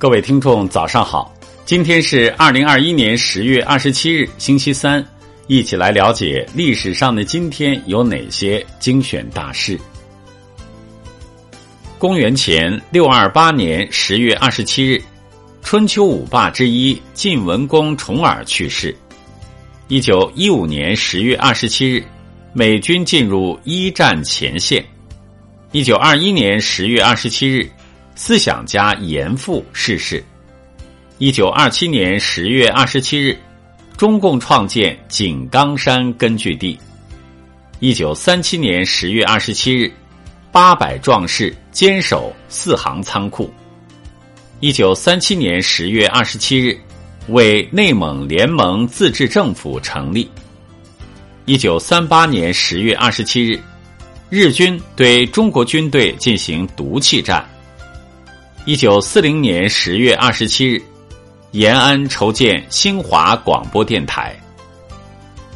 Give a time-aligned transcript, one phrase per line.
[0.00, 1.34] 各位听众，早上好！
[1.64, 5.04] 今天是二零二一年十月二十七日，星期三，
[5.48, 9.76] 一起来了解历史上的今天有哪些精选大事。
[11.98, 15.02] 公元前六二八年十月二十七日，
[15.62, 18.96] 春秋五霸之一晋文公重耳去世。
[19.88, 22.04] 一九一五年十月二十七日，
[22.52, 24.84] 美军进入一战前线。
[25.72, 27.68] 一九二一年十月二十七日。
[28.18, 30.22] 思想家严复逝世。
[31.18, 33.38] 一九二七年十月二十七日，
[33.96, 36.76] 中共创建井冈山根据地。
[37.78, 39.88] 一九三七年十月二十七日，
[40.50, 43.48] 八百壮士坚守四行仓库。
[44.58, 46.76] 一九三七年十月二十七日，
[47.28, 50.28] 为内蒙联盟自治政府成立。
[51.44, 53.60] 一九三八年十月二十七日，
[54.28, 57.48] 日军对中国军队进行毒气战。
[58.68, 60.82] 一九四零年十月二十七日，
[61.52, 64.38] 延安筹建新华广播电台。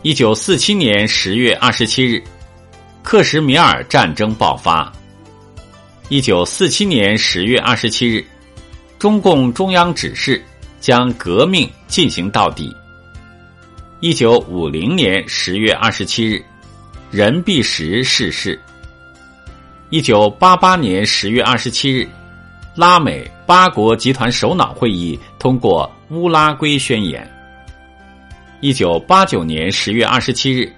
[0.00, 2.24] 一九四七年十月二十七日，
[3.02, 4.90] 克什米尔战争爆发。
[6.08, 8.24] 一九四七年十月二十七日，
[8.98, 10.42] 中共中央指示
[10.80, 12.74] 将革命进行到底。
[14.00, 16.42] 一九五零年十月二十七日，
[17.10, 18.58] 任弼时逝世。
[19.90, 22.08] 一九八八年十月二十七日。
[22.74, 27.22] 拉美八国集团首脑会议通过《乌拉圭宣言》。
[28.60, 30.72] 一九八九年十月二十七日，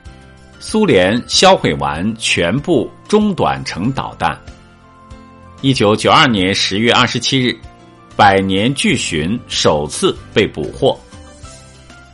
[0.60, 4.38] 苏联销毁完全部中短程导弹。
[5.62, 7.56] 一九九二年十月二十七日，
[8.14, 10.98] 百年巨鲟首次被捕获。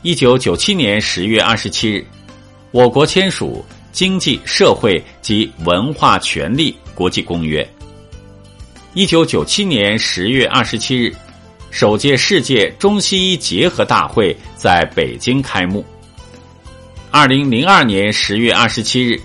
[0.03, 2.07] 一九九七年十月二十七日，
[2.71, 7.65] 我国签署《经济社会及文化权利国际公约》。
[8.95, 11.17] 一九九七年十月二十七日，
[11.71, 15.83] 首届世界中西医结合大会在北京开幕。
[17.11, 19.19] 二零零二年十月二十七日，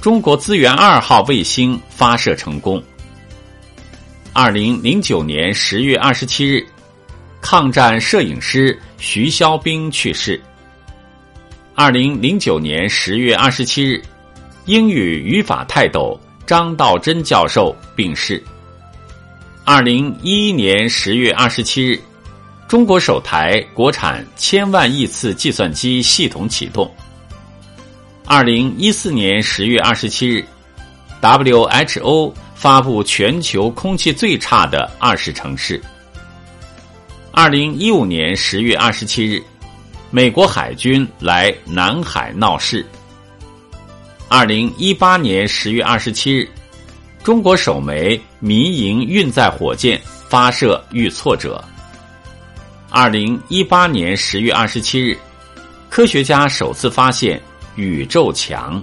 [0.00, 2.80] 中国资源二号卫星发射成功。
[4.32, 6.64] 二零零九年十月二十七日，
[7.40, 10.40] 抗战摄影师徐肖冰去世。
[11.74, 14.00] 二零零九年十月二十七日，
[14.66, 18.40] 英语语法泰斗张道真教授病逝。
[19.66, 21.98] 二零一一年十月二十七日，
[22.68, 26.94] 中国首台国产千万亿次计算机系统启动。
[28.26, 30.44] 二零一四年十月二十七日
[31.22, 35.80] ，WHO 发布全球空气最差的二十城市。
[37.32, 39.42] 二零一五年十月二十七日，
[40.10, 42.84] 美国海军来南海闹事。
[44.28, 46.46] 二零一八年十月二十七日。
[47.24, 49.98] 中国首枚民营运载火箭
[50.28, 51.64] 发射遇挫折。
[52.90, 55.16] 二零一八年十月二十七日，
[55.88, 57.40] 科学家首次发现
[57.76, 58.80] 宇宙墙。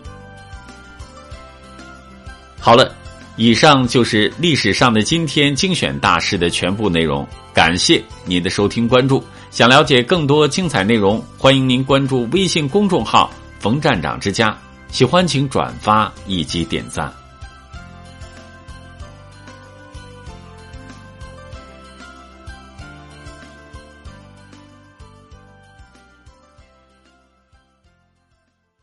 [2.59, 2.95] 好了，
[3.35, 7.25] 以上就是历史上的今天精选大事的全部内容。
[7.53, 9.23] 感谢您的收听关注。
[9.51, 13.29] 想了解更多精彩内容，欢迎您关注微信公众号
[13.61, 14.57] “冯站长之家”。
[14.89, 17.13] 喜欢请转发以及点赞。